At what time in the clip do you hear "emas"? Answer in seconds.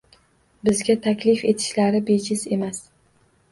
2.59-2.83